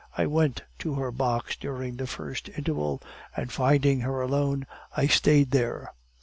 [0.17, 3.03] I went to her box during the first interval,
[3.37, 4.65] and finding her alone,
[4.97, 5.93] I stayed there.